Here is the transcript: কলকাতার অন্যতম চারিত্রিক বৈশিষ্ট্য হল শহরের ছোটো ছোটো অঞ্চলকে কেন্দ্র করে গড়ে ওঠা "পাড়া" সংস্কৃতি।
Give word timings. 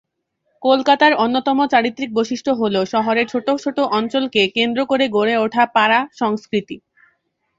কলকাতার 0.61 1.13
অন্যতম 1.15 1.57
চারিত্রিক 1.67 2.09
বৈশিষ্ট্য 2.13 2.51
হল 2.53 2.75
শহরের 2.85 3.25
ছোটো 3.27 3.51
ছোটো 3.63 3.81
অঞ্চলকে 3.97 4.41
কেন্দ্র 4.55 4.79
করে 4.85 5.05
গড়ে 5.09 5.35
ওঠা 5.37 5.63
"পাড়া" 5.75 5.99
সংস্কৃতি। 6.13 6.75